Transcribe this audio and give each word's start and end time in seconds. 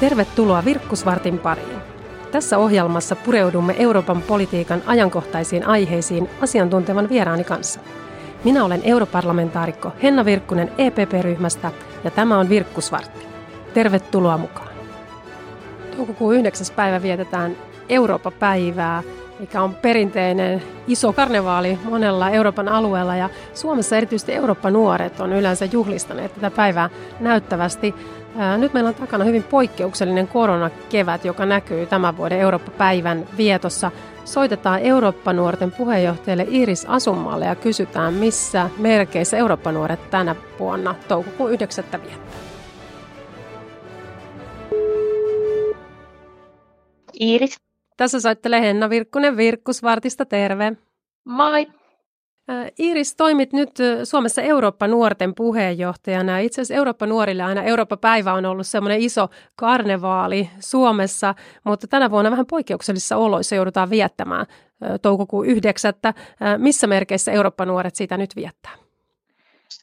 Tervetuloa 0.00 0.64
Virkkusvartin 0.64 1.38
pariin. 1.38 1.78
Tässä 2.32 2.58
ohjelmassa 2.58 3.16
pureudumme 3.16 3.74
Euroopan 3.78 4.22
politiikan 4.22 4.82
ajankohtaisiin 4.86 5.66
aiheisiin 5.66 6.30
asiantuntevan 6.40 7.08
vieraani 7.08 7.44
kanssa. 7.44 7.80
Minä 8.44 8.64
olen 8.64 8.80
europarlamentaarikko 8.84 9.92
Henna 10.02 10.24
Virkkunen 10.24 10.72
EPP-ryhmästä 10.78 11.70
ja 12.04 12.10
tämä 12.10 12.38
on 12.38 12.48
Virkkusvartti. 12.48 13.26
Tervetuloa 13.74 14.38
mukaan. 14.38 14.68
Toukokuun 15.96 16.34
9. 16.34 16.66
päivä 16.76 17.02
vietetään 17.02 17.56
Eurooppa-päivää, 17.88 19.02
mikä 19.38 19.62
on 19.62 19.74
perinteinen 19.74 20.62
iso 20.86 21.12
karnevaali 21.12 21.78
monella 21.84 22.30
Euroopan 22.30 22.68
alueella 22.68 23.16
ja 23.16 23.30
Suomessa 23.54 23.96
erityisesti 23.96 24.32
Eurooppa-nuoret 24.32 25.20
on 25.20 25.32
yleensä 25.32 25.64
juhlistaneet 25.64 26.34
tätä 26.34 26.50
päivää 26.50 26.90
näyttävästi. 27.20 27.94
Nyt 28.58 28.72
meillä 28.72 28.88
on 28.88 28.94
takana 28.94 29.24
hyvin 29.24 29.42
poikkeuksellinen 29.42 30.28
koronakevät, 30.28 31.24
joka 31.24 31.46
näkyy 31.46 31.86
tämän 31.86 32.16
vuoden 32.16 32.40
Eurooppa-päivän 32.40 33.26
vietossa. 33.36 33.90
Soitetaan 34.24 34.80
Eurooppa-nuorten 34.80 35.72
puheenjohtajalle 35.72 36.46
Iris 36.50 36.86
Asummaalle 36.88 37.44
ja 37.44 37.54
kysytään, 37.54 38.14
missä 38.14 38.70
merkeissä 38.78 39.36
Eurooppa-nuoret 39.36 40.10
tänä 40.10 40.36
vuonna 40.58 40.94
toukokuun 41.08 41.52
9. 41.52 41.84
viettää. 41.92 42.38
Iiris. 47.20 47.56
Tässä 47.96 48.20
soittelee 48.20 48.60
Henna 48.60 48.90
Virkkunen 48.90 49.36
Virkkusvartista, 49.36 50.24
terve. 50.24 50.72
Moi. 51.24 51.66
Iiris, 52.78 53.16
toimit 53.16 53.52
nyt 53.52 53.70
Suomessa 54.04 54.42
Eurooppa-nuorten 54.42 55.34
puheenjohtajana. 55.34 56.38
Itse 56.38 56.60
asiassa 56.60 56.74
Eurooppa-nuorille 56.74 57.42
aina 57.42 57.62
Eurooppa-päivä 57.62 58.32
on 58.32 58.46
ollut 58.46 58.66
semmoinen 58.66 59.00
iso 59.00 59.28
karnevaali 59.56 60.50
Suomessa, 60.60 61.34
mutta 61.64 61.86
tänä 61.86 62.10
vuonna 62.10 62.30
vähän 62.30 62.46
poikkeuksellisissa 62.46 63.16
oloissa 63.16 63.54
joudutaan 63.54 63.90
viettämään 63.90 64.46
toukokuun 65.02 65.46
9. 65.46 65.92
Missä 66.58 66.86
merkeissä 66.86 67.32
Eurooppa-nuoret 67.32 67.94
sitä 67.94 68.16
nyt 68.16 68.36
viettää? 68.36 68.72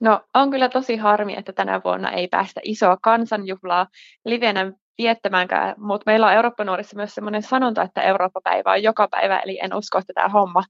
No 0.01 0.21
on 0.33 0.51
kyllä 0.51 0.69
tosi 0.69 0.97
harmi, 0.97 1.35
että 1.37 1.53
tänä 1.53 1.81
vuonna 1.83 2.11
ei 2.11 2.27
päästä 2.27 2.61
isoa 2.63 2.97
kansanjuhlaa 3.01 3.87
livenä 4.25 4.71
viettämäänkään, 4.97 5.75
mutta 5.77 6.03
meillä 6.05 6.27
on 6.27 6.33
Eurooppa-nuorissa 6.33 6.95
myös 6.95 7.15
sellainen 7.15 7.43
sanonta, 7.43 7.81
että 7.81 8.01
Eurooppa-päivä 8.01 8.71
on 8.71 8.83
joka 8.83 9.07
päivä, 9.07 9.39
eli 9.39 9.59
en 9.63 9.73
usko, 9.73 9.97
että 9.97 10.13
tämä 10.13 10.29
homma 10.29 10.63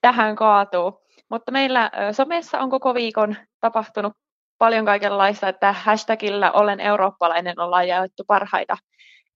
tähän 0.00 0.36
kaatuu. 0.36 1.05
Mutta 1.30 1.52
meillä 1.52 1.90
somessa 2.12 2.60
on 2.60 2.70
koko 2.70 2.94
viikon 2.94 3.36
tapahtunut 3.60 4.12
paljon 4.58 4.84
kaikenlaista, 4.84 5.48
että 5.48 5.72
hashtagillä 5.72 6.52
olen 6.52 6.80
eurooppalainen 6.80 7.60
ollaan 7.60 7.88
jaettu 7.88 8.24
parhaita 8.26 8.76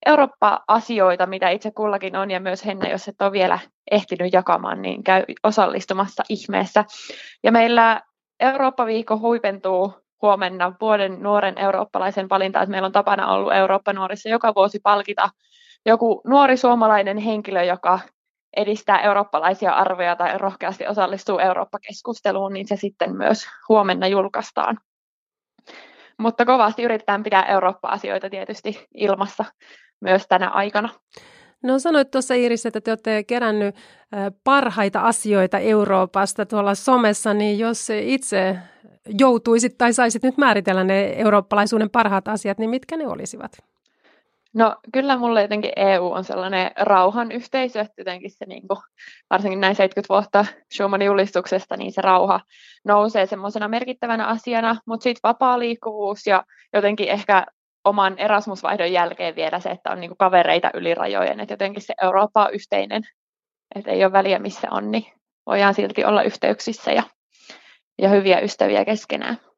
Eurooppa-asioita, 0.07 1.27
mitä 1.27 1.49
itse 1.49 1.71
kullakin 1.71 2.17
on, 2.17 2.31
ja 2.31 2.41
myös 2.41 2.67
Henna, 2.67 2.89
jos 2.89 3.09
et 3.09 3.23
ole 3.23 3.33
vielä 3.33 3.59
ehtinyt 3.91 4.33
jakamaan, 4.33 4.83
niin 4.83 5.05
käy 5.05 5.25
osallistumassa 5.43 6.23
ihmeessä. 6.29 6.85
Ja 7.43 7.53
meillä 7.53 8.01
Eurooppa-viikko 8.41 9.19
huipentuu 9.19 9.95
huomenna 10.23 10.73
vuoden 10.81 11.23
nuoren 11.23 11.59
eurooppalaisen 11.59 12.29
valinta, 12.29 12.63
että 12.63 12.71
meillä 12.71 12.87
on 12.87 12.93
tapana 12.93 13.33
ollut 13.33 13.53
Eurooppa-nuorissa 13.53 14.29
joka 14.29 14.55
vuosi 14.55 14.79
palkita 14.83 15.31
joku 15.87 16.21
nuori 16.27 16.57
suomalainen 16.57 17.19
henkilö, 17.19 17.65
joka 17.65 18.01
edistää 18.57 19.01
eurooppalaisia 19.01 19.73
arvoja 19.73 20.17
tai 20.17 20.39
rohkeasti 20.39 20.87
osallistuu 20.87 21.39
Eurooppa-keskusteluun, 21.39 22.53
niin 22.53 22.69
se 22.69 22.77
sitten 22.77 23.17
myös 23.17 23.47
huomenna 23.69 24.07
julkaistaan. 24.07 24.79
Mutta 26.19 26.45
kovasti 26.45 26.83
yritetään 26.83 27.23
pitää 27.23 27.47
Eurooppa-asioita 27.47 28.31
tietysti 28.31 28.89
ilmassa 28.95 29.45
myös 30.01 30.27
tänä 30.29 30.49
aikana. 30.49 30.89
No 31.63 31.79
sanoit 31.79 32.11
tuossa 32.11 32.35
Iris, 32.35 32.67
että 32.67 32.81
te 32.81 32.91
olette 32.91 33.25
kerännyt 33.25 33.77
parhaita 34.45 35.01
asioita 35.01 35.59
Euroopasta 35.59 36.47
tuolla 36.47 36.75
somessa, 36.75 37.35
niin 37.35 37.59
jos 37.59 37.91
itse 37.91 38.59
joutuisit 39.19 39.79
tai 39.79 39.93
saisit 39.93 40.23
nyt 40.23 40.37
määritellä 40.37 40.85
ne 40.85 41.13
eurooppalaisuuden 41.17 41.91
parhaat 41.91 42.29
asiat, 42.29 42.59
niin 42.59 42.71
mitkä 42.71 42.97
ne 42.97 43.07
olisivat? 43.07 43.53
No 44.55 44.77
kyllä 44.93 45.17
mulle 45.17 45.43
jotenkin 45.43 45.73
EU 45.77 46.13
on 46.13 46.25
sellainen 46.25 46.71
rauhan 46.77 47.33
yhteisö, 47.33 47.81
että 47.81 47.95
jotenkin 47.99 48.31
se 48.31 48.47
niin 48.47 48.69
kuin, 48.69 48.79
varsinkin 49.31 49.61
näin 49.61 49.77
70 49.77 50.15
vuotta 50.15 50.47
Schumannin 50.75 51.07
julistuksesta, 51.07 51.77
niin 51.77 51.93
se 51.93 52.01
rauha 52.01 52.41
nousee 52.85 53.27
semmoisena 53.27 53.69
merkittävänä 53.69 54.27
asiana, 54.27 54.77
mutta 54.87 55.05
sitten 55.05 55.29
vapaa 55.29 55.59
liikkuvuus 55.59 56.27
ja 56.27 56.45
jotenkin 56.73 57.09
ehkä 57.09 57.47
oman 57.85 58.19
Erasmus-vaihdon 58.19 58.93
jälkeen 58.93 59.37
vielä 59.37 59.61
se, 59.61 59.69
että 59.71 59.91
on 59.91 60.01
niin 60.01 60.11
kuin 60.11 60.19
kavereita 60.19 60.71
yli 60.75 60.95
rajojen, 60.95 61.41
että 61.41 61.53
jotenkin 61.53 61.83
se 61.83 61.95
Eurooppa 62.03 62.45
on 62.45 62.55
yhteinen, 62.55 63.03
että 63.75 63.91
ei 63.91 64.05
ole 64.05 64.13
väliä 64.13 64.39
missä 64.39 64.69
on, 64.71 64.91
niin 64.91 65.05
voidaan 65.47 65.75
silti 65.75 66.05
olla 66.05 66.23
yhteyksissä 66.23 66.93
ja, 66.93 67.03
ja 68.03 68.09
hyviä 68.09 68.41
ystäviä 68.41 68.85
keskenään. 68.85 69.50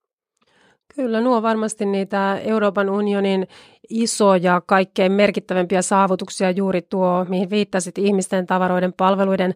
Kyllä, 0.97 1.21
nuo 1.21 1.43
varmasti 1.43 1.87
niitä 1.87 2.39
Euroopan 2.45 2.91
unionin 2.91 3.49
isoja, 3.89 4.63
kaikkein 4.67 5.13
merkittävimpiä 5.13 5.83
saavutuksia 5.83 6.51
juuri 6.51 6.83
tuo, 6.83 7.27
mihin 7.29 7.51
viittasit 7.51 7.99
ihmisten, 7.99 8.47
tavaroiden, 8.47 8.93
palveluiden, 8.93 9.55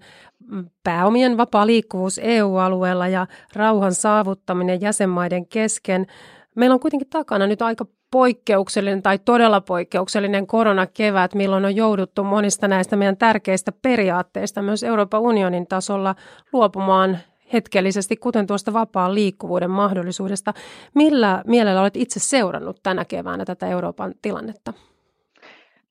mm, 0.51 0.67
pääomien 0.85 1.37
vapaa 1.37 1.67
liikkuvuus 1.67 2.21
EU-alueella 2.23 3.09
ja 3.09 3.27
rauhan 3.55 3.95
saavuttaminen 3.95 4.81
jäsenmaiden 4.81 5.47
kesken. 5.47 6.07
Meillä 6.55 6.75
on 6.75 6.81
kuitenkin 6.81 7.09
takana 7.11 7.47
nyt 7.47 7.63
aika 7.63 7.87
poikkeuksellinen 8.11 9.03
tai 9.03 9.19
todella 9.19 9.61
poikkeuksellinen 9.61 10.47
koronakevät, 10.47 11.35
milloin 11.35 11.65
on 11.65 11.77
jouduttu 11.77 12.25
monista 12.25 12.69
näistä 12.69 12.97
meidän 12.97 13.17
tärkeistä 13.17 13.73
periaatteista 13.83 14.63
myös 14.63 14.83
Euroopan 14.83 15.21
unionin 15.21 15.67
tasolla 15.67 16.15
luopumaan 16.53 17.19
hetkellisesti, 17.53 18.17
kuten 18.17 18.47
tuosta 18.47 18.73
vapaan 18.73 19.15
liikkuvuuden 19.15 19.71
mahdollisuudesta. 19.71 20.55
Millä 20.95 21.43
mielellä 21.47 21.81
olet 21.81 21.97
itse 21.97 22.21
seurannut 22.21 22.81
tänä 22.83 23.05
keväänä 23.05 23.45
tätä 23.45 23.67
Euroopan 23.67 24.15
tilannetta? 24.23 24.73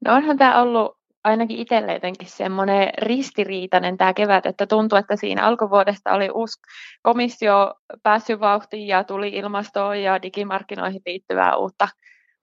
No 0.06 0.14
onhan 0.16 0.38
tämä 0.38 0.62
ollut 0.62 0.98
ainakin 1.24 1.58
itselle 1.58 1.94
jotenkin 1.94 2.28
semmoinen 2.28 2.90
ristiriitainen 2.98 3.98
tämä 3.98 4.14
kevät, 4.14 4.46
että 4.46 4.68
tuntuu, 4.68 4.98
että 4.98 5.16
siinä 5.16 5.46
alkuvuodesta 5.46 6.14
oli 6.14 6.30
uusi 6.30 6.62
komissio 7.02 7.74
päässyt 8.04 8.40
vauhtiin 8.40 8.88
ja 8.88 9.04
tuli 9.04 9.30
ilmastoon 9.30 10.02
ja 10.02 10.22
digimarkkinoihin 10.22 11.02
liittyvää 11.06 11.56
uutta 11.56 11.88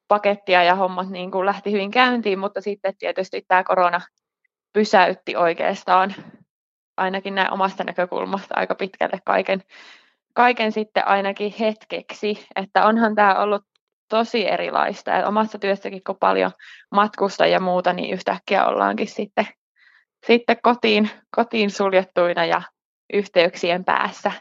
pakettia 0.08 0.62
ja 0.62 0.74
hommat 0.74 1.10
niin 1.10 1.30
kuin 1.30 1.46
lähti 1.46 1.72
hyvin 1.72 1.90
käyntiin, 1.90 2.38
mutta 2.38 2.60
sitten 2.60 2.94
tietysti 2.98 3.44
tämä 3.48 3.64
korona 3.64 4.00
pysäytti 4.72 5.36
oikeastaan 5.36 6.14
ainakin 7.02 7.34
näin 7.34 7.52
omasta 7.52 7.84
näkökulmasta 7.84 8.54
aika 8.56 8.74
pitkälle 8.74 9.18
kaiken, 9.24 9.62
kaiken 10.34 10.72
sitten 10.72 11.08
ainakin 11.08 11.54
hetkeksi, 11.60 12.46
että 12.56 12.86
onhan 12.86 13.14
tämä 13.14 13.34
ollut 13.34 13.64
tosi 14.08 14.48
erilaista. 14.48 15.10
Ja 15.10 15.28
omassa 15.28 15.58
työssäkin, 15.58 16.04
kun 16.04 16.16
paljon 16.20 16.50
matkusta 16.90 17.46
ja 17.46 17.60
muuta, 17.60 17.92
niin 17.92 18.14
yhtäkkiä 18.14 18.66
ollaankin 18.66 19.08
sitten, 19.08 19.46
sitten 20.26 20.56
kotiin, 20.62 21.10
kotiin 21.36 21.70
suljettuina 21.70 22.44
ja 22.44 22.62
yhteyksien 23.12 23.84
päässä. 23.84 24.32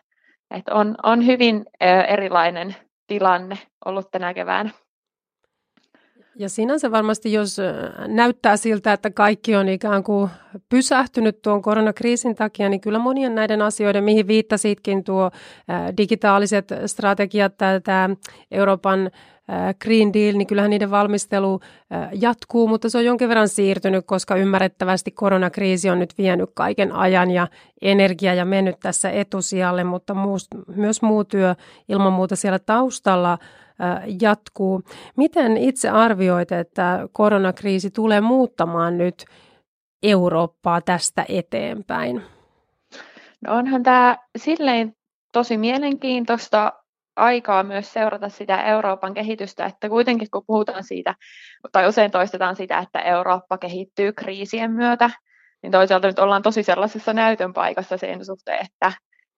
Et 0.51 0.69
on, 0.69 0.95
on 1.03 1.25
hyvin 1.25 1.66
erilainen 2.07 2.75
tilanne 3.07 3.57
ollut 3.85 4.11
tänä 4.11 4.33
keväänä. 4.33 4.69
Ja 6.35 6.49
sinänsä 6.49 6.91
varmasti, 6.91 7.33
jos 7.33 7.57
näyttää 8.07 8.57
siltä, 8.57 8.93
että 8.93 9.11
kaikki 9.11 9.55
on 9.55 9.69
ikään 9.69 10.03
kuin 10.03 10.29
pysähtynyt 10.69 11.41
tuon 11.41 11.61
koronakriisin 11.61 12.35
takia, 12.35 12.69
niin 12.69 12.81
kyllä 12.81 12.99
monien 12.99 13.35
näiden 13.35 13.61
asioiden, 13.61 14.03
mihin 14.03 14.27
viittasitkin, 14.27 15.03
tuo 15.03 15.31
digitaaliset 15.97 16.69
strategiat, 16.85 17.53
tämä 17.83 18.09
Euroopan 18.51 19.11
Green 19.81 20.13
Deal, 20.13 20.37
niin 20.37 20.47
kyllähän 20.47 20.69
niiden 20.69 20.91
valmistelu 20.91 21.59
jatkuu, 22.13 22.67
mutta 22.67 22.89
se 22.89 22.97
on 22.97 23.05
jonkin 23.05 23.29
verran 23.29 23.49
siirtynyt, 23.49 24.05
koska 24.05 24.35
ymmärrettävästi 24.35 25.11
koronakriisi 25.11 25.89
on 25.89 25.99
nyt 25.99 26.17
vienyt 26.17 26.49
kaiken 26.53 26.91
ajan 26.91 27.31
ja 27.31 27.47
energia 27.81 28.34
ja 28.34 28.45
mennyt 28.45 28.79
tässä 28.79 29.09
etusijalle, 29.09 29.84
mutta 29.84 30.16
myös 30.75 31.01
muu 31.01 31.23
työ 31.23 31.55
ilman 31.89 32.13
muuta 32.13 32.35
siellä 32.35 32.59
taustalla 32.59 33.37
jatkuu. 34.22 34.81
Miten 35.17 35.57
itse 35.57 35.89
arvioit, 35.89 36.51
että 36.51 37.07
koronakriisi 37.11 37.91
tulee 37.91 38.22
muuttamaan 38.22 38.97
nyt 38.97 39.25
Eurooppaa 40.03 40.81
tästä 40.81 41.25
eteenpäin? 41.29 42.22
No 43.47 43.55
onhan 43.55 43.83
tämä 43.83 44.17
silleen 44.37 44.95
tosi 45.33 45.57
mielenkiintoista 45.57 46.73
aikaa 47.16 47.63
myös 47.63 47.93
seurata 47.93 48.29
sitä 48.29 48.63
Euroopan 48.63 49.13
kehitystä, 49.13 49.66
että 49.66 49.89
kuitenkin 49.89 50.27
kun 50.31 50.43
puhutaan 50.47 50.84
siitä, 50.84 51.16
tai 51.72 51.87
usein 51.87 52.11
toistetaan 52.11 52.55
sitä, 52.55 52.77
että 52.79 52.99
Eurooppa 52.99 53.57
kehittyy 53.57 54.13
kriisien 54.13 54.72
myötä, 54.72 55.09
niin 55.63 55.72
toisaalta 55.72 56.07
nyt 56.07 56.19
ollaan 56.19 56.41
tosi 56.41 56.63
sellaisessa 56.63 57.13
näytön 57.13 57.53
paikassa 57.53 57.97
sen 57.97 58.25
suhteen, 58.25 58.66
että 58.66 58.91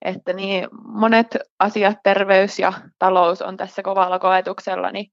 että 0.03 0.33
niin 0.33 0.67
monet 0.85 1.37
asiat, 1.59 1.97
terveys 2.03 2.59
ja 2.59 2.73
talous 2.99 3.41
on 3.41 3.57
tässä 3.57 3.83
kovalla 3.83 4.19
koetuksella, 4.19 4.91
niin 4.91 5.11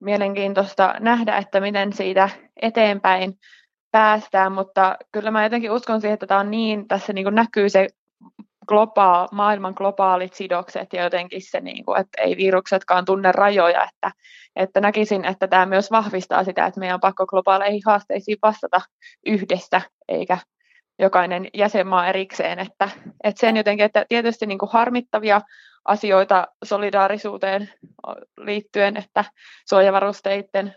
mielenkiintoista 0.00 0.94
nähdä, 1.00 1.36
että 1.36 1.60
miten 1.60 1.92
siitä 1.92 2.28
eteenpäin 2.62 3.38
päästään, 3.90 4.52
mutta 4.52 4.96
kyllä 5.12 5.30
mä 5.30 5.44
jotenkin 5.44 5.70
uskon 5.70 6.00
siihen, 6.00 6.14
että 6.14 6.26
tämä 6.26 6.40
on 6.40 6.50
niin, 6.50 6.88
tässä 6.88 7.12
niin 7.12 7.24
kuin 7.24 7.34
näkyy 7.34 7.68
se 7.68 7.88
globaa, 8.68 9.28
maailman 9.32 9.74
globaalit 9.76 10.34
sidokset 10.34 10.92
ja 10.92 11.02
jotenkin 11.02 11.42
se, 11.42 11.60
niin 11.60 11.84
kuin, 11.84 12.00
että 12.00 12.22
ei 12.22 12.36
viruksetkaan 12.36 13.04
tunne 13.04 13.32
rajoja, 13.32 13.84
että, 13.84 14.10
että 14.56 14.80
näkisin, 14.80 15.24
että 15.24 15.48
tämä 15.48 15.66
myös 15.66 15.90
vahvistaa 15.90 16.44
sitä, 16.44 16.66
että 16.66 16.80
meidän 16.80 16.94
on 16.94 17.00
pakko 17.00 17.26
globaaleihin 17.26 17.82
haasteisiin 17.86 18.38
vastata 18.42 18.80
yhdessä, 19.26 19.80
eikä 20.08 20.38
jokainen 20.98 21.48
jäsenmaa 21.54 22.06
erikseen, 22.06 22.58
että, 22.58 22.88
että 23.24 23.40
sen 23.40 23.56
jotenkin, 23.56 23.86
että 23.86 24.06
tietysti 24.08 24.46
niin 24.46 24.58
kuin 24.58 24.72
harmittavia 24.72 25.40
asioita 25.84 26.46
solidaarisuuteen 26.64 27.70
liittyen, 28.38 28.96
että 28.96 29.24
suojavarusteiden 29.68 30.74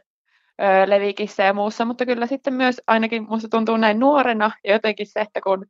levikissä 0.86 1.44
ja 1.44 1.54
muussa, 1.54 1.86
mutta 1.86 2.06
kyllä 2.06 2.28
sitten 2.28 2.54
myös 2.54 2.82
ainakin 2.88 3.24
minusta 3.24 3.48
tuntuu 3.50 3.78
näin 3.78 4.00
nuorena 4.00 4.52
ja 4.64 4.74
jotenkin 4.74 5.08
se, 5.08 5.20
että 5.20 5.42
kun 5.42 5.66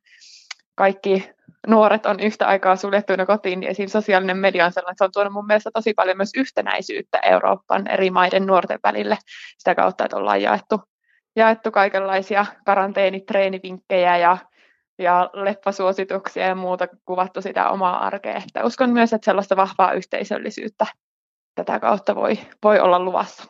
kaikki 0.76 1.30
nuoret 1.68 2.06
on 2.06 2.20
yhtä 2.20 2.48
aikaa 2.48 2.76
suljettuina 2.76 3.26
kotiin, 3.26 3.60
niin 3.60 3.72
esim. 3.72 3.90
sosiaalinen 3.90 4.38
media 4.38 4.66
on 4.66 4.72
sellainen, 4.72 4.92
että 4.94 5.04
se 5.04 5.06
on 5.06 5.12
tuonut 5.14 5.34
mun 5.34 5.46
mielestä 5.46 5.70
tosi 5.74 5.94
paljon 5.94 6.18
myös 6.18 6.32
yhtenäisyyttä 6.36 7.20
Euroopan 7.20 7.88
eri 7.88 8.10
maiden 8.10 8.46
nuorten 8.46 8.80
välille 8.84 9.18
sitä 9.58 9.76
kautta, 9.76 10.06
että 10.06 10.18
ollaan 10.18 10.42
jaettu, 10.42 10.82
jaettu 11.36 11.72
kaikenlaisia 11.72 12.46
karanteenitreenivinkkejä 12.66 14.18
ja, 14.18 14.38
ja 14.98 15.30
leppasuosituksia 15.34 16.48
ja 16.48 16.56
muuta, 16.56 16.88
kuvattu 17.06 17.42
sitä 17.42 17.70
omaa 17.70 18.06
arkea. 18.06 18.42
Että 18.48 18.66
uskon 18.66 18.90
myös, 18.90 19.14
että 19.14 19.26
sellaista 19.26 19.56
vahvaa 19.56 19.94
yhteisöllisyyttä 19.94 20.86
tätä 21.56 21.80
kautta 21.80 22.16
voi, 22.16 22.40
voi 22.64 22.80
olla 22.80 23.00
luvassa. 23.00 23.44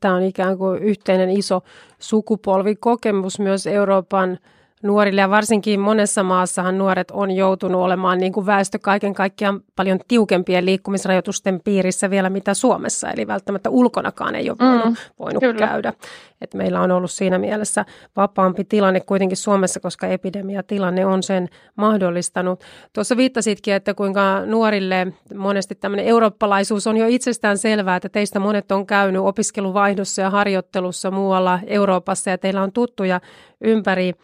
Tämä 0.00 0.14
on 0.14 0.22
ikään 0.22 0.58
kuin 0.58 0.82
yhteinen 0.82 1.30
iso 1.30 1.60
sukupolvikokemus 1.98 3.40
myös 3.40 3.66
Euroopan 3.66 4.38
nuorille 4.82 5.20
ja 5.20 5.30
varsinkin 5.30 5.80
monessa 5.80 6.22
maassahan 6.22 6.78
nuoret 6.78 7.10
on 7.10 7.30
joutunut 7.30 7.80
olemaan 7.80 8.18
niin 8.18 8.32
kuin 8.32 8.46
väestö 8.46 8.78
kaiken 8.78 9.14
kaikkiaan 9.14 9.60
paljon 9.76 9.98
tiukempien 10.08 10.66
liikkumisrajoitusten 10.66 11.60
piirissä 11.64 12.10
vielä 12.10 12.30
mitä 12.30 12.54
Suomessa, 12.54 13.10
eli 13.10 13.26
välttämättä 13.26 13.70
ulkonakaan 13.70 14.34
ei 14.34 14.50
ole 14.50 14.58
voinut, 14.60 14.84
mm, 14.84 14.96
voinut 15.18 15.44
käydä. 15.58 15.92
Et 16.40 16.54
meillä 16.54 16.80
on 16.80 16.90
ollut 16.90 17.10
siinä 17.10 17.38
mielessä 17.38 17.84
vapaampi 18.16 18.64
tilanne 18.64 19.00
kuitenkin 19.00 19.36
Suomessa, 19.36 19.80
koska 19.80 20.06
epidemiatilanne 20.06 21.06
on 21.06 21.22
sen 21.22 21.48
mahdollistanut. 21.76 22.64
Tuossa 22.92 23.16
viittasitkin, 23.16 23.74
että 23.74 23.94
kuinka 23.94 24.46
nuorille 24.46 25.12
monesti 25.34 25.74
tämmöinen 25.74 26.06
eurooppalaisuus 26.06 26.86
on 26.86 26.96
jo 26.96 27.06
itsestään 27.06 27.58
selvää, 27.58 27.96
että 27.96 28.08
teistä 28.08 28.38
monet 28.38 28.72
on 28.72 28.86
käynyt 28.86 29.22
opiskeluvaihdossa 29.22 30.22
ja 30.22 30.30
harjoittelussa 30.30 31.10
muualla 31.10 31.60
Euroopassa 31.66 32.30
ja 32.30 32.38
teillä 32.38 32.62
on 32.62 32.72
tuttuja 32.72 33.20
ympäri 33.60 34.14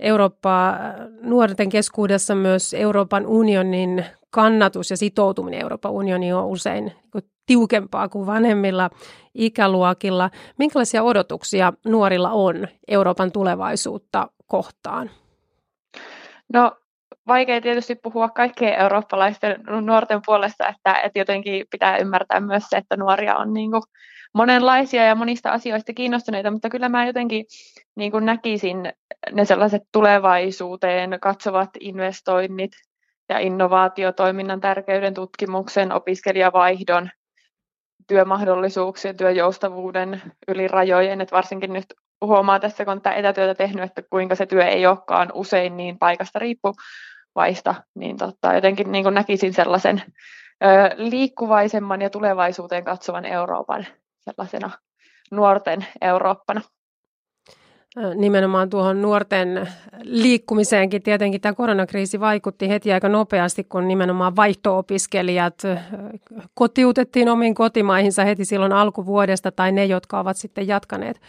Eurooppaa 0.00 0.76
nuorten 1.22 1.68
keskuudessa 1.68 2.34
myös 2.34 2.74
Euroopan 2.74 3.26
unionin 3.26 4.04
kannatus 4.30 4.90
ja 4.90 4.96
sitoutuminen 4.96 5.60
Euroopan 5.60 5.92
unioniin 5.92 6.34
on 6.34 6.46
usein 6.46 6.84
niin 6.84 7.24
tiukempaa 7.46 8.08
kuin 8.08 8.26
vanhemmilla 8.26 8.90
ikäluokilla. 9.34 10.30
Minkälaisia 10.58 11.02
odotuksia 11.02 11.72
nuorilla 11.84 12.30
on 12.30 12.68
Euroopan 12.88 13.32
tulevaisuutta 13.32 14.28
kohtaan? 14.46 15.10
No 16.52 16.72
vaikea 17.26 17.60
tietysti 17.60 17.94
puhua 17.94 18.28
kaikkien 18.28 18.74
eurooppalaisten 18.74 19.60
nuorten 19.80 20.20
puolesta, 20.26 20.68
että, 20.68 20.94
että 20.94 21.18
jotenkin 21.18 21.66
pitää 21.70 21.96
ymmärtää 21.98 22.40
myös 22.40 22.62
se, 22.68 22.76
että 22.76 22.96
nuoria 22.96 23.36
on 23.36 23.52
niin 23.52 23.70
kuin 23.70 23.82
monenlaisia 24.34 25.04
ja 25.04 25.14
monista 25.14 25.50
asioista 25.50 25.92
kiinnostuneita, 25.92 26.50
mutta 26.50 26.70
kyllä 26.70 26.88
mä 26.88 27.06
jotenkin 27.06 27.44
niin 27.96 28.12
kuin 28.12 28.26
näkisin 28.26 28.92
ne 29.32 29.44
sellaiset 29.44 29.82
tulevaisuuteen 29.92 31.18
katsovat 31.20 31.70
investoinnit 31.80 32.72
ja 33.28 33.38
innovaatiotoiminnan 33.38 34.60
tärkeyden 34.60 35.14
tutkimuksen, 35.14 35.92
opiskelijavaihdon, 35.92 37.10
työmahdollisuuksien, 38.08 39.16
työjoustavuuden 39.16 40.22
yli 40.48 40.68
rajojen, 40.68 41.20
että 41.20 41.36
varsinkin 41.36 41.72
nyt 41.72 41.94
huomaa 42.20 42.60
tässä, 42.60 42.84
kun 42.84 43.02
tätä 43.02 43.16
etätyötä 43.16 43.54
tehnyt, 43.54 43.84
että 43.84 44.02
kuinka 44.10 44.34
se 44.34 44.46
työ 44.46 44.66
ei 44.66 44.86
olekaan 44.86 45.30
usein 45.34 45.76
niin 45.76 45.98
paikasta 45.98 46.38
riippuvaista, 46.38 47.74
niin 47.94 48.16
totta, 48.16 48.54
jotenkin 48.54 48.92
niin 48.92 49.04
kuin 49.04 49.14
näkisin 49.14 49.52
sellaisen 49.52 50.02
ö, 50.64 50.66
liikkuvaisemman 50.96 52.02
ja 52.02 52.10
tulevaisuuteen 52.10 52.84
katsovan 52.84 53.24
Euroopan 53.24 53.86
sellaisena 54.24 54.70
nuorten 55.30 55.86
Eurooppana. 56.00 56.60
Nimenomaan 58.14 58.70
tuohon 58.70 59.02
nuorten 59.02 59.68
liikkumiseenkin 60.02 61.02
tietenkin 61.02 61.40
tämä 61.40 61.54
koronakriisi 61.54 62.20
vaikutti 62.20 62.68
heti 62.68 62.92
aika 62.92 63.08
nopeasti, 63.08 63.64
kun 63.64 63.88
nimenomaan 63.88 64.36
vaihto-opiskelijat 64.36 65.62
kotiutettiin 66.54 67.28
omiin 67.28 67.54
kotimaihinsa 67.54 68.24
heti 68.24 68.44
silloin 68.44 68.72
alkuvuodesta 68.72 69.52
tai 69.52 69.72
ne, 69.72 69.84
jotka 69.84 70.18
ovat 70.18 70.36
sitten 70.36 70.68
jatkaneet 70.68 71.20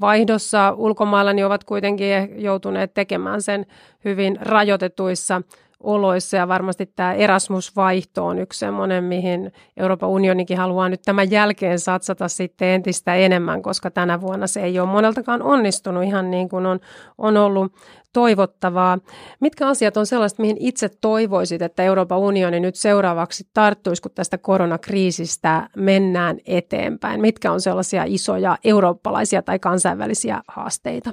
vaihdossa 0.00 0.74
ulkomailla, 0.76 1.32
niin 1.32 1.46
ovat 1.46 1.64
kuitenkin 1.64 2.42
joutuneet 2.42 2.94
tekemään 2.94 3.42
sen 3.42 3.66
hyvin 4.04 4.38
rajoitetuissa 4.40 5.42
oloissa 5.80 6.36
ja 6.36 6.48
varmasti 6.48 6.86
tämä 6.86 7.12
Erasmus-vaihto 7.12 8.26
on 8.26 8.38
yksi 8.38 8.58
sellainen, 8.58 9.04
mihin 9.04 9.52
Euroopan 9.76 10.08
unionikin 10.08 10.58
haluaa 10.58 10.88
nyt 10.88 11.02
tämän 11.04 11.30
jälkeen 11.30 11.78
satsata 11.78 12.28
sitten 12.28 12.68
entistä 12.68 13.14
enemmän, 13.14 13.62
koska 13.62 13.90
tänä 13.90 14.20
vuonna 14.20 14.46
se 14.46 14.60
ei 14.60 14.80
ole 14.80 14.88
moneltakaan 14.88 15.42
onnistunut 15.42 16.04
ihan 16.04 16.30
niin 16.30 16.48
kuin 16.48 16.66
on, 16.66 16.80
on 17.18 17.36
ollut 17.36 17.72
toivottavaa. 18.12 18.98
Mitkä 19.40 19.68
asiat 19.68 19.96
on 19.96 20.06
sellaista, 20.06 20.42
mihin 20.42 20.56
itse 20.60 20.88
toivoisit, 21.00 21.62
että 21.62 21.82
Euroopan 21.82 22.18
unioni 22.18 22.60
nyt 22.60 22.74
seuraavaksi 22.74 23.48
tarttuisi, 23.54 24.02
kun 24.02 24.10
tästä 24.14 24.38
koronakriisistä 24.38 25.68
mennään 25.76 26.38
eteenpäin? 26.46 27.20
Mitkä 27.20 27.52
on 27.52 27.60
sellaisia 27.60 28.04
isoja 28.06 28.56
eurooppalaisia 28.64 29.42
tai 29.42 29.58
kansainvälisiä 29.58 30.40
haasteita? 30.48 31.12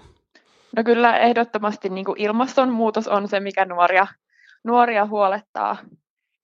No 0.76 0.84
kyllä 0.84 1.18
ehdottomasti 1.18 1.90
niin 1.90 2.06
kuin 2.06 2.22
ilmastonmuutos 2.22 3.08
on 3.08 3.28
se, 3.28 3.40
mikä 3.40 3.66
nuoria 3.66 4.08
nuoria 4.66 5.06
huolettaa 5.06 5.78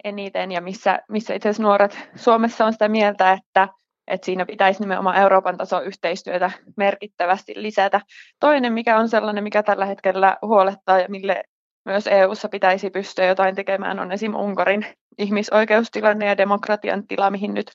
eniten 0.03 0.51
ja 0.51 0.61
missä, 0.61 0.99
missä 1.09 1.33
itse 1.33 1.49
asiassa 1.49 1.63
nuoret 1.63 2.09
Suomessa 2.15 2.65
on 2.65 2.73
sitä 2.73 2.89
mieltä, 2.89 3.31
että, 3.31 3.67
että 4.07 4.25
siinä 4.25 4.45
pitäisi 4.45 4.79
nimenomaan 4.79 5.15
Euroopan 5.17 5.57
taso 5.57 5.81
yhteistyötä 5.81 6.51
merkittävästi 6.77 7.53
lisätä. 7.55 8.01
Toinen, 8.39 8.73
mikä 8.73 8.97
on 8.97 9.09
sellainen, 9.09 9.43
mikä 9.43 9.63
tällä 9.63 9.85
hetkellä 9.85 10.37
huolettaa 10.41 10.99
ja 10.99 11.09
mille 11.09 11.43
myös 11.85 12.07
EU:ssa 12.07 12.49
pitäisi 12.49 12.89
pystyä 12.89 13.25
jotain 13.25 13.55
tekemään, 13.55 13.99
on 13.99 14.11
esim. 14.11 14.35
Unkarin 14.35 14.85
ihmisoikeustilanne 15.17 16.25
ja 16.25 16.37
demokratian 16.37 17.07
tila, 17.07 17.29
mihin 17.29 17.53
nyt 17.53 17.71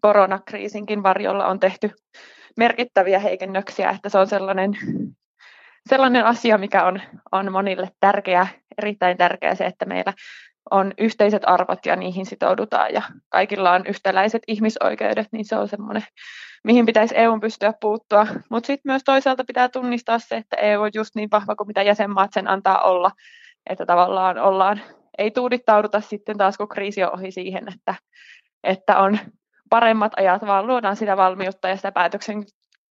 koronakriisinkin 0.00 1.02
varjolla 1.02 1.46
on 1.46 1.60
tehty 1.60 1.90
merkittäviä 2.56 3.18
heikennöksiä, 3.18 3.90
että 3.90 4.08
se 4.08 4.18
on 4.18 4.26
sellainen 4.26 4.76
sellainen 5.86 6.24
asia, 6.24 6.58
mikä 6.58 6.84
on, 6.84 7.00
on 7.32 7.52
monille 7.52 7.88
tärkeä, 8.00 8.46
erittäin 8.78 9.16
tärkeä 9.16 9.54
se, 9.54 9.66
että 9.66 9.84
meillä 9.84 10.12
on 10.70 10.92
yhteiset 10.98 11.42
arvot 11.46 11.86
ja 11.86 11.96
niihin 11.96 12.26
sitoudutaan 12.26 12.94
ja 12.94 13.02
kaikilla 13.28 13.72
on 13.72 13.86
yhtäläiset 13.86 14.42
ihmisoikeudet, 14.48 15.26
niin 15.32 15.44
se 15.44 15.56
on 15.56 15.68
semmoinen, 15.68 16.02
mihin 16.64 16.86
pitäisi 16.86 17.14
EU 17.18 17.40
pystyä 17.40 17.72
puuttua. 17.80 18.26
Mutta 18.50 18.66
sitten 18.66 18.92
myös 18.92 19.04
toisaalta 19.04 19.44
pitää 19.44 19.68
tunnistaa 19.68 20.18
se, 20.18 20.36
että 20.36 20.56
EU 20.56 20.82
on 20.82 20.90
just 20.94 21.14
niin 21.14 21.28
vahva 21.30 21.56
kuin 21.56 21.66
mitä 21.66 21.82
jäsenmaat 21.82 22.32
sen 22.32 22.48
antaa 22.48 22.82
olla, 22.82 23.10
että 23.70 23.86
tavallaan 23.86 24.38
ollaan, 24.38 24.80
ei 25.18 25.30
tuudittauduta 25.30 26.00
sitten 26.00 26.38
taas 26.38 26.56
kun 26.56 26.68
kriisi 26.68 27.04
on 27.04 27.14
ohi 27.14 27.30
siihen, 27.30 27.64
että, 27.74 27.94
että 28.64 28.98
on 28.98 29.18
paremmat 29.70 30.12
ajat, 30.16 30.42
vaan 30.46 30.66
luodaan 30.66 30.96
sitä 30.96 31.16
valmiutta 31.16 31.68
ja 31.68 31.76
sitä 31.76 31.92
päätöksen 31.92 32.44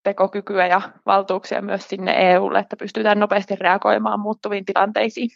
tekokykyä 0.05 0.67
ja 0.67 0.81
valtuuksia 1.05 1.61
myös 1.61 1.89
sinne 1.89 2.31
EUlle, 2.31 2.59
että 2.59 2.75
pystytään 2.75 3.19
nopeasti 3.19 3.55
reagoimaan 3.55 4.19
muuttuviin 4.19 4.65
tilanteisiin. 4.65 5.29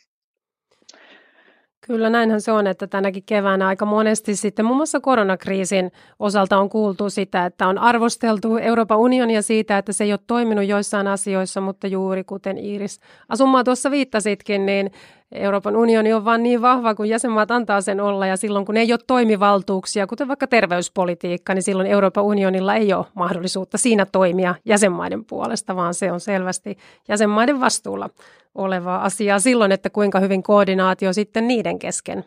Kyllä 1.88 2.10
näinhän 2.10 2.42
se 2.42 2.52
on, 2.52 2.68
että 2.68 2.88
tänäkin 2.88 3.24
keväänä 3.26 3.68
aika 3.68 3.86
monesti 3.86 4.36
sitten 4.36 4.66
muun 4.66 4.78
muassa 4.78 5.00
koronakriisin 5.00 5.92
osalta 6.20 6.58
on 6.58 6.70
kuultu 6.70 7.10
sitä, 7.10 7.46
että 7.46 7.68
on 7.68 7.78
arvosteltu 7.78 8.58
Euroopan 8.58 8.98
unionia 8.98 9.42
siitä, 9.42 9.78
että 9.78 9.94
se 9.94 10.04
ei 10.04 10.14
ole 10.14 10.20
toiminut 10.28 10.66
joissain 10.66 11.08
asioissa, 11.08 11.62
mutta 11.62 11.88
juuri 11.88 12.24
kuten 12.24 12.58
Iiris 12.58 13.00
Asumaa 13.30 13.64
tuossa 13.64 13.92
viittasitkin, 13.92 14.66
niin 14.66 14.92
Euroopan 15.32 15.76
unioni 15.76 16.14
on 16.14 16.26
vain 16.26 16.44
niin 16.44 16.62
vahva, 16.62 16.96
kun 16.96 17.10
jäsenmaat 17.10 17.52
antaa 17.52 17.82
sen 17.82 18.02
olla 18.02 18.28
ja 18.28 18.38
silloin 18.38 18.66
kun 18.66 18.78
ei 18.78 18.94
ole 18.94 19.00
toimivaltuuksia, 19.08 20.08
kuten 20.08 20.28
vaikka 20.28 20.48
terveyspolitiikka, 20.48 21.54
niin 21.54 21.64
silloin 21.64 21.88
Euroopan 21.88 22.24
unionilla 22.24 22.76
ei 22.76 22.94
ole 22.94 23.06
mahdollisuutta 23.14 23.78
siinä 23.78 24.06
toimia 24.06 24.56
jäsenmaiden 24.66 25.26
puolesta, 25.26 25.76
vaan 25.76 25.94
se 25.94 26.12
on 26.12 26.20
selvästi 26.20 26.78
jäsenmaiden 27.08 27.60
vastuulla 27.60 28.10
olevaa 28.56 29.04
asiaa 29.04 29.40
silloin, 29.40 29.72
että 29.72 29.90
kuinka 29.90 30.20
hyvin 30.20 30.44
koordinaatio 30.44 31.14
sitten 31.14 31.48
niiden 31.48 31.80
kesken 31.80 32.26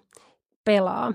pelaa. 0.64 1.12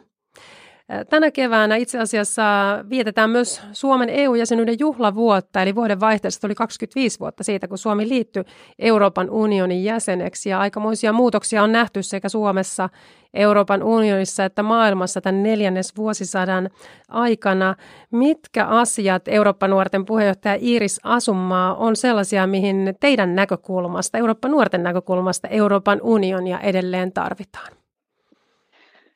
Tänä 1.10 1.32
keväänä 1.32 1.76
itse 1.76 2.00
asiassa 2.00 2.44
vietetään 2.90 3.30
myös 3.30 3.62
Suomen 3.72 4.10
EU-jäsenyyden 4.10 4.76
juhlavuotta, 4.80 5.62
eli 5.62 5.76
vuoden 5.76 6.00
vaihteessa 6.00 6.42
tuli 6.42 6.56
25 6.56 7.20
vuotta 7.20 7.44
siitä, 7.44 7.68
kun 7.68 7.78
Suomi 7.78 8.10
liittyi 8.10 8.44
Euroopan 8.80 9.30
unionin 9.30 9.84
jäseneksi. 9.84 10.50
Ja 10.50 10.60
aikamoisia 10.60 11.14
muutoksia 11.14 11.64
on 11.64 11.72
nähty 11.72 12.04
sekä 12.04 12.30
Suomessa, 12.30 12.90
Euroopan 13.34 13.84
unionissa 13.84 14.46
että 14.46 14.64
maailmassa 14.64 15.22
tämän 15.22 15.44
neljännes 15.44 15.98
vuosisadan 15.98 16.70
aikana. 17.10 17.76
Mitkä 18.12 18.66
asiat 18.66 19.28
Euroopan 19.28 19.70
nuorten 19.70 20.06
puheenjohtaja 20.06 20.58
Iiris 20.62 21.00
Asummaa 21.04 21.76
on 21.76 21.96
sellaisia, 21.96 22.48
mihin 22.48 22.96
teidän 23.00 23.36
näkökulmasta, 23.36 24.18
Euroopan 24.18 24.52
nuorten 24.52 24.84
näkökulmasta 24.84 25.48
Euroopan 25.48 26.00
unionia 26.02 26.60
edelleen 26.60 27.12
tarvitaan? 27.12 27.72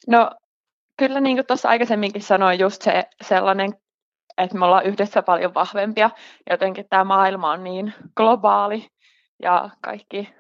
No 0.08 0.32
kyllä 0.98 1.20
niin 1.20 1.38
kuin 1.38 1.48
tuossa 1.48 1.70
aikaisemminkin 1.70 2.22
sanoin, 2.22 2.60
just 2.60 2.82
se 2.82 3.04
sellainen, 3.22 3.74
että 4.38 4.58
me 4.58 4.66
ollaan 4.66 4.86
yhdessä 4.86 5.22
paljon 5.22 5.54
vahvempia. 5.54 6.10
Jotenkin 6.50 6.86
tämä 6.90 7.04
maailma 7.04 7.52
on 7.52 7.64
niin 7.64 7.94
globaali 8.16 8.88
ja 9.44 9.70
kaikki 9.82 10.34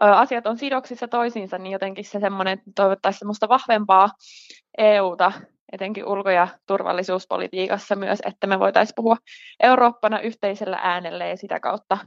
asiat 0.00 0.46
on 0.46 0.58
sidoksissa 0.58 1.08
toisiinsa, 1.08 1.58
niin 1.58 1.72
jotenkin 1.72 2.04
se 2.04 2.20
semmoinen 2.20 2.62
toivottaisi 2.76 3.18
semmoista 3.18 3.48
vahvempaa 3.48 4.10
EUta, 4.78 5.32
etenkin 5.72 6.06
ulko- 6.06 6.30
ja 6.30 6.48
turvallisuuspolitiikassa 6.66 7.96
myös, 7.96 8.18
että 8.26 8.46
me 8.46 8.58
voitaisiin 8.58 8.94
puhua 8.96 9.16
Eurooppana 9.62 10.20
yhteisellä 10.20 10.78
äänellä 10.82 11.26
ja 11.26 11.36
sitä 11.36 11.60
kautta 11.60 11.98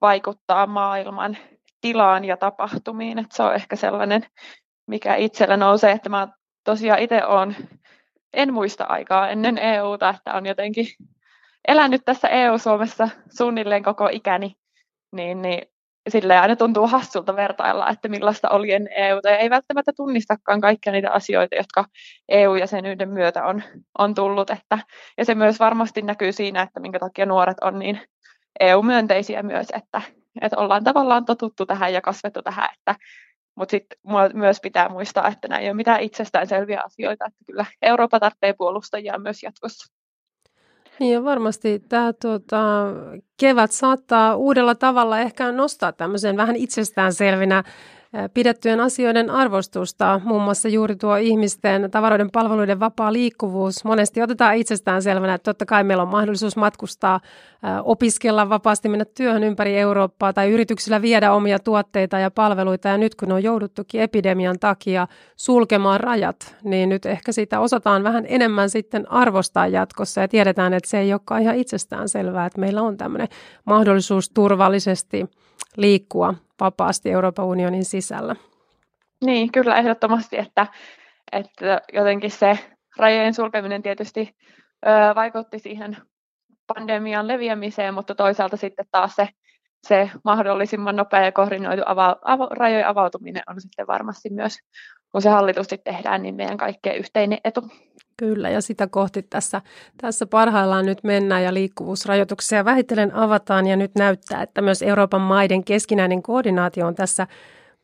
vaikuttaa 0.00 0.66
maailman 0.66 1.36
tilaan 1.80 2.24
ja 2.24 2.36
tapahtumiin. 2.36 3.18
Että 3.18 3.36
se 3.36 3.42
on 3.42 3.54
ehkä 3.54 3.76
sellainen, 3.76 4.22
mikä 4.86 5.14
itsellä 5.14 5.56
nousee, 5.56 5.92
että 5.92 6.08
mä 6.08 6.28
tosiaan 6.66 7.00
itse 7.00 7.24
olen, 7.24 7.56
en 8.32 8.54
muista 8.54 8.84
aikaa 8.84 9.28
ennen 9.28 9.58
EUta, 9.58 10.08
että 10.08 10.34
on 10.34 10.46
jotenkin 10.46 10.86
elänyt 11.68 12.02
tässä 12.04 12.28
EU-Suomessa 12.28 13.08
suunnilleen 13.36 13.82
koko 13.82 14.08
ikäni, 14.12 14.56
niin, 15.12 15.42
niin 15.42 15.62
silleen 16.08 16.40
aina 16.40 16.56
tuntuu 16.56 16.86
hassulta 16.86 17.36
vertailla, 17.36 17.88
että 17.90 18.08
millaista 18.08 18.48
oli 18.48 18.72
ennen 18.72 18.92
EUta, 18.92 19.30
ja 19.30 19.36
ei 19.36 19.50
välttämättä 19.50 19.92
tunnistakaan 19.96 20.60
kaikkia 20.60 20.92
niitä 20.92 21.10
asioita, 21.10 21.56
jotka 21.56 21.84
EU-jäsenyyden 22.28 23.10
myötä 23.10 23.44
on, 23.44 23.62
on 23.98 24.14
tullut, 24.14 24.50
että, 24.50 24.78
ja 25.18 25.24
se 25.24 25.34
myös 25.34 25.60
varmasti 25.60 26.02
näkyy 26.02 26.32
siinä, 26.32 26.62
että 26.62 26.80
minkä 26.80 26.98
takia 26.98 27.26
nuoret 27.26 27.58
on 27.60 27.78
niin 27.78 28.00
EU-myönteisiä 28.60 29.42
myös, 29.42 29.66
että, 29.74 30.02
että 30.40 30.58
ollaan 30.58 30.84
tavallaan 30.84 31.24
totuttu 31.24 31.66
tähän 31.66 31.92
ja 31.92 32.00
kasvettu 32.00 32.42
tähän, 32.42 32.68
että 32.78 32.94
mutta 33.56 33.70
sitten 33.70 33.98
myös 34.34 34.60
pitää 34.62 34.88
muistaa, 34.88 35.28
että 35.28 35.48
nämä 35.48 35.60
ei 35.60 35.68
ole 35.68 35.74
mitään 35.74 36.00
itsestäänselviä 36.00 36.80
asioita, 36.84 37.26
että 37.26 37.44
kyllä 37.46 37.66
Eurooppa 37.82 38.20
tarvitsee 38.20 38.52
puolustajia 38.52 39.18
myös 39.18 39.42
jatkossa. 39.42 39.92
Niin 41.00 41.14
ja 41.14 41.24
varmasti 41.24 41.78
tämä 41.88 42.12
tuota, 42.12 42.86
kevät 43.40 43.72
saattaa 43.72 44.36
uudella 44.36 44.74
tavalla 44.74 45.18
ehkä 45.18 45.52
nostaa 45.52 45.92
tämmöisen 45.92 46.36
vähän 46.36 46.56
itsestäänselvinä 46.56 47.64
pidettyjen 48.34 48.80
asioiden 48.80 49.30
arvostusta, 49.30 50.20
muun 50.24 50.42
muassa 50.42 50.68
juuri 50.68 50.96
tuo 50.96 51.16
ihmisten 51.16 51.90
tavaroiden 51.90 52.30
palveluiden 52.30 52.80
vapaa 52.80 53.12
liikkuvuus. 53.12 53.84
Monesti 53.84 54.22
otetaan 54.22 54.56
itsestään 54.56 55.02
selvänä, 55.02 55.34
että 55.34 55.50
totta 55.50 55.66
kai 55.66 55.84
meillä 55.84 56.02
on 56.02 56.08
mahdollisuus 56.08 56.56
matkustaa, 56.56 57.20
opiskella 57.84 58.48
vapaasti, 58.48 58.88
mennä 58.88 59.04
työhön 59.04 59.44
ympäri 59.44 59.78
Eurooppaa 59.78 60.32
tai 60.32 60.50
yrityksillä 60.50 61.02
viedä 61.02 61.32
omia 61.32 61.58
tuotteita 61.58 62.18
ja 62.18 62.30
palveluita. 62.30 62.88
Ja 62.88 62.98
nyt 62.98 63.14
kun 63.14 63.32
on 63.32 63.42
jouduttukin 63.42 64.00
epidemian 64.00 64.58
takia 64.58 65.06
sulkemaan 65.36 66.00
rajat, 66.00 66.56
niin 66.64 66.88
nyt 66.88 67.06
ehkä 67.06 67.32
sitä 67.32 67.60
osataan 67.60 68.04
vähän 68.04 68.24
enemmän 68.28 68.70
sitten 68.70 69.12
arvostaa 69.12 69.66
jatkossa 69.66 70.20
ja 70.20 70.28
tiedetään, 70.28 70.74
että 70.74 70.90
se 70.90 70.98
ei 70.98 71.12
olekaan 71.12 71.42
ihan 71.42 71.56
itsestään 71.56 72.08
selvää, 72.08 72.46
että 72.46 72.60
meillä 72.60 72.82
on 72.82 72.96
tämmöinen 72.96 73.28
mahdollisuus 73.64 74.30
turvallisesti 74.30 75.26
liikkua 75.76 76.34
vapaasti 76.60 77.10
Euroopan 77.10 77.44
unionin 77.44 77.84
sisällä. 77.84 78.36
Niin, 79.24 79.52
kyllä 79.52 79.76
ehdottomasti, 79.76 80.38
että, 80.38 80.66
että 81.32 81.80
jotenkin 81.92 82.30
se 82.30 82.58
rajojen 82.96 83.34
sulkeminen 83.34 83.82
tietysti 83.82 84.36
ö, 84.86 85.14
vaikutti 85.14 85.58
siihen 85.58 85.96
pandemian 86.66 87.28
leviämiseen, 87.28 87.94
mutta 87.94 88.14
toisaalta 88.14 88.56
sitten 88.56 88.86
taas 88.90 89.16
se, 89.16 89.28
se 89.86 90.10
mahdollisimman 90.24 90.96
nopea 90.96 91.24
ja 91.24 91.32
koordinoitu 91.32 91.82
ava, 91.86 92.16
ava, 92.22 92.48
rajojen 92.50 92.86
avautuminen 92.86 93.42
on 93.46 93.60
sitten 93.60 93.86
varmasti 93.86 94.30
myös, 94.30 94.58
kun 95.12 95.22
se 95.22 95.28
hallitusti 95.28 95.78
tehdään, 95.78 96.22
niin 96.22 96.34
meidän 96.34 96.56
kaikkeen 96.56 96.96
yhteinen 96.96 97.38
etu. 97.44 97.60
Kyllä, 98.16 98.50
ja 98.50 98.60
sitä 98.60 98.86
kohti 98.86 99.22
tässä, 99.22 99.62
tässä 100.00 100.26
parhaillaan 100.26 100.86
nyt 100.86 101.04
mennään 101.04 101.44
ja 101.44 101.54
liikkuvuusrajoituksia 101.54 102.64
vähitellen 102.64 103.14
avataan 103.14 103.66
ja 103.66 103.76
nyt 103.76 103.94
näyttää, 103.94 104.42
että 104.42 104.62
myös 104.62 104.82
Euroopan 104.82 105.20
maiden 105.20 105.64
keskinäinen 105.64 106.22
koordinaatio 106.22 106.86
on 106.86 106.94
tässä 106.94 107.26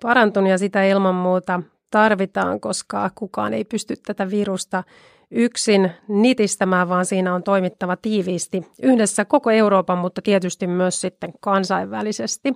parantunut 0.02 0.50
ja 0.50 0.58
sitä 0.58 0.84
ilman 0.84 1.14
muuta 1.14 1.62
tarvitaan, 1.90 2.60
koska 2.60 3.10
kukaan 3.14 3.54
ei 3.54 3.64
pysty 3.64 3.94
tätä 4.06 4.30
virusta 4.30 4.84
yksin 5.30 5.90
nitistämään, 6.08 6.88
vaan 6.88 7.06
siinä 7.06 7.34
on 7.34 7.42
toimittava 7.42 7.96
tiiviisti 7.96 8.66
yhdessä 8.82 9.24
koko 9.24 9.50
Euroopan, 9.50 9.98
mutta 9.98 10.22
tietysti 10.22 10.66
myös 10.66 11.00
sitten 11.00 11.32
kansainvälisesti. 11.40 12.52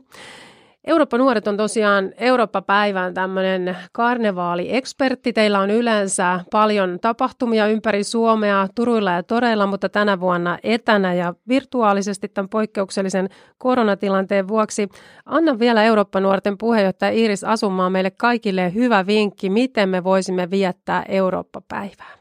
Eurooppa 0.87 1.19
Nuoret 1.19 1.49
on 1.49 1.57
tosiaan 1.57 2.12
Eurooppa-päivän 2.16 3.14
tämmöinen 3.14 3.76
karnevaaliekspertti. 3.93 5.33
Teillä 5.33 5.61
on 5.61 5.71
yleensä 5.71 6.40
paljon 6.50 6.99
tapahtumia 7.00 7.66
ympäri 7.66 8.05
Suomea, 8.05 8.69
Turuilla 8.75 9.12
ja 9.12 9.23
Toreilla, 9.23 9.66
mutta 9.66 9.88
tänä 9.88 10.21
vuonna 10.21 10.59
etänä 10.62 11.14
ja 11.14 11.35
virtuaalisesti 11.49 12.28
tämän 12.28 12.49
poikkeuksellisen 12.49 13.28
koronatilanteen 13.59 14.49
vuoksi. 14.49 14.88
Anna 15.25 15.59
vielä 15.59 15.85
Eurooppa-nuorten 15.85 16.59
puheenjohtaja 16.59 17.12
Iiris 17.12 17.45
Asumaan 17.45 17.93
meille 17.93 18.11
kaikille 18.11 18.75
hyvä 18.75 19.07
vinkki, 19.07 19.50
miten 19.50 19.88
me 19.88 20.05
voisimme 20.05 20.50
viettää 20.50 21.05
Eurooppa-päivää. 21.09 22.16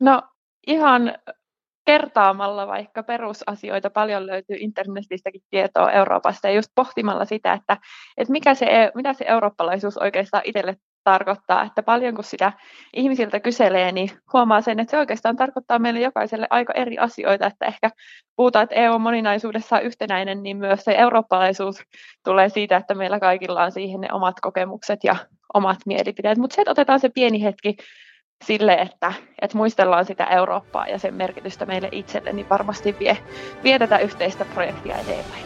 No 0.00 0.22
ihan 0.66 1.14
kertaamalla 1.88 2.66
vaikka 2.66 3.02
perusasioita, 3.02 3.90
paljon 3.90 4.26
löytyy 4.26 4.56
internetistäkin 4.60 5.40
tietoa 5.50 5.92
Euroopasta 5.92 6.48
ja 6.48 6.54
just 6.54 6.68
pohtimalla 6.74 7.24
sitä, 7.24 7.52
että, 7.52 7.76
että 8.16 8.32
mikä 8.32 8.54
se, 8.54 8.66
e, 8.66 8.90
mitä 8.94 9.12
se 9.12 9.24
eurooppalaisuus 9.28 9.98
oikeastaan 9.98 10.42
itselle 10.46 10.76
tarkoittaa, 11.04 11.62
että 11.62 11.82
paljon 11.82 12.14
kun 12.14 12.24
sitä 12.24 12.52
ihmisiltä 12.96 13.40
kyselee, 13.40 13.92
niin 13.92 14.10
huomaa 14.32 14.60
sen, 14.60 14.80
että 14.80 14.90
se 14.90 14.98
oikeastaan 14.98 15.36
tarkoittaa 15.36 15.78
meille 15.78 16.00
jokaiselle 16.00 16.46
aika 16.50 16.72
eri 16.72 16.98
asioita, 16.98 17.46
että 17.46 17.66
ehkä 17.66 17.90
puhutaan, 18.36 18.62
että 18.62 18.76
EU 18.76 18.92
on 18.92 19.00
moninaisuudessaan 19.00 19.82
yhtenäinen, 19.82 20.42
niin 20.42 20.56
myös 20.56 20.84
se 20.84 20.92
eurooppalaisuus 20.92 21.82
tulee 22.24 22.48
siitä, 22.48 22.76
että 22.76 22.94
meillä 22.94 23.20
kaikilla 23.20 23.64
on 23.64 23.72
siihen 23.72 24.00
ne 24.00 24.08
omat 24.12 24.40
kokemukset 24.40 25.04
ja 25.04 25.16
omat 25.54 25.78
mielipiteet, 25.86 26.38
mutta 26.38 26.54
se, 26.54 26.62
että 26.62 26.70
otetaan 26.70 27.00
se 27.00 27.08
pieni 27.08 27.42
hetki 27.42 27.76
sille, 28.44 28.74
että, 28.74 29.12
että 29.42 29.56
muistellaan 29.56 30.04
sitä 30.04 30.24
Eurooppaa 30.24 30.86
ja 30.86 30.98
sen 30.98 31.14
merkitystä 31.14 31.66
meille 31.66 31.88
itselle, 31.92 32.32
niin 32.32 32.48
varmasti 32.48 32.96
vie, 32.98 33.18
vie 33.64 33.78
tätä 33.78 33.98
yhteistä 33.98 34.44
projektia 34.44 34.96
eteenpäin. 34.96 35.42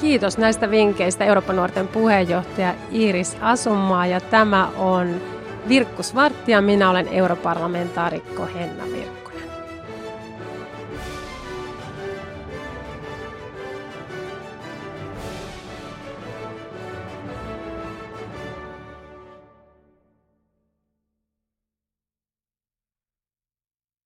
Kiitos 0.00 0.38
näistä 0.38 0.70
vinkkeistä 0.70 1.24
Euroopan 1.24 1.56
nuorten 1.56 1.88
puheenjohtaja 1.88 2.74
Iiris 2.92 3.36
Asummaa 3.40 4.06
ja 4.06 4.20
tämä 4.20 4.68
on 4.78 5.20
Virkku 5.68 6.02
Svartti 6.02 6.52
ja 6.52 6.60
minä 6.60 6.90
olen 6.90 7.08
europarlamentaarikko 7.08 8.46
Henna 8.54 8.84
Virkku. 8.84 9.21